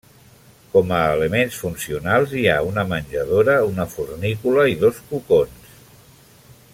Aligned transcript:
Com 0.75 0.93
a 0.99 1.01
elements 1.17 1.59
funcionals 1.65 2.33
hi 2.39 2.45
ha 2.53 2.57
una 2.69 2.87
menjadora, 2.95 3.57
una 3.75 3.87
fornícula 3.95 4.67
i 4.73 4.77
dos 4.85 5.03
cocons. 5.13 5.73